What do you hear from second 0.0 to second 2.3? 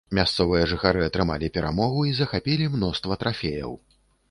Мясцовыя жыхары атрымалі перамогу і